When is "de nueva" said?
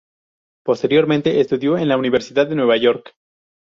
2.47-2.75